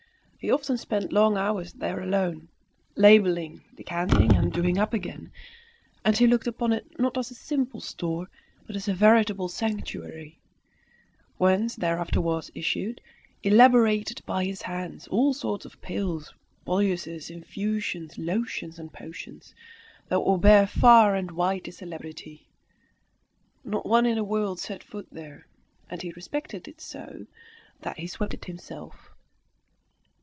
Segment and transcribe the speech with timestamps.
[0.43, 2.47] He often spent long hours there alone,
[2.95, 5.31] labelling, decanting, and doing up again;
[6.03, 8.27] and he looked upon it not as a simple store,
[8.65, 10.39] but as a veritable sanctuary,
[11.37, 13.01] whence there afterwards issued,
[13.43, 16.33] elaborated by his hands, all sorts of pills,
[16.65, 19.53] boluses, infusions, lotions, and potions,
[20.07, 22.47] that would bear far and wide his celebrity.
[23.63, 25.45] No one in the world set foot there,
[25.87, 27.27] and he respected it so,
[27.81, 29.09] that he swept it himself.